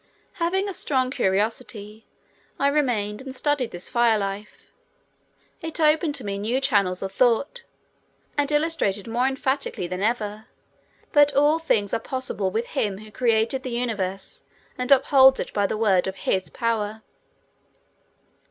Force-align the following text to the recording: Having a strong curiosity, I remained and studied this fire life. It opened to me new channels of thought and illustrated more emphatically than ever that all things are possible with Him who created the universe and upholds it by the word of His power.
Having 0.41 0.67
a 0.67 0.73
strong 0.73 1.11
curiosity, 1.11 2.07
I 2.57 2.69
remained 2.69 3.21
and 3.21 3.35
studied 3.35 3.69
this 3.69 3.87
fire 3.91 4.17
life. 4.17 4.71
It 5.61 5.79
opened 5.79 6.15
to 6.15 6.23
me 6.23 6.39
new 6.39 6.59
channels 6.59 7.03
of 7.03 7.11
thought 7.11 7.61
and 8.35 8.51
illustrated 8.51 9.05
more 9.07 9.27
emphatically 9.27 9.85
than 9.85 10.01
ever 10.01 10.47
that 11.11 11.35
all 11.35 11.59
things 11.59 11.93
are 11.93 11.99
possible 11.99 12.49
with 12.49 12.69
Him 12.69 12.97
who 12.97 13.11
created 13.11 13.61
the 13.61 13.69
universe 13.69 14.41
and 14.75 14.91
upholds 14.91 15.39
it 15.39 15.53
by 15.53 15.67
the 15.67 15.77
word 15.77 16.07
of 16.07 16.15
His 16.25 16.49
power. 16.49 17.03